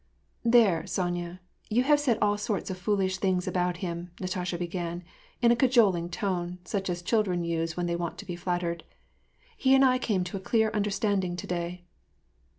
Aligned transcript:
"There, 0.57 0.87
Sonya, 0.87 1.41
you 1.69 1.83
have 1.83 1.99
said 1.99 2.17
all 2.23 2.35
sorts 2.35 2.71
of 2.71 2.77
foolish 2.79 3.19
things 3.19 3.47
about 3.47 3.77
him," 3.85 4.09
Natasha 4.19 4.57
began, 4.57 5.03
in 5.43 5.51
a 5.51 5.55
cajoling 5.55 6.09
tone, 6.09 6.57
such 6.65 6.89
as 6.89 7.03
chil 7.03 7.21
dren 7.21 7.43
use 7.43 7.77
when 7.77 7.85
they 7.85 7.95
want 7.95 8.17
to 8.17 8.25
be 8.25 8.35
flattered." 8.35 8.83
He 9.55 9.75
and 9.75 9.85
I 9.85 9.99
came 9.99 10.23
to 10.23 10.37
a 10.37 10.39
clear 10.39 10.71
understanding 10.71 11.35
to^ay." 11.35 11.81